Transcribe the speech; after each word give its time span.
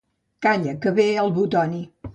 Calla, 0.45 0.73
que 0.87 0.95
ve 1.01 1.07
el 1.27 1.33
Butoni. 1.37 1.85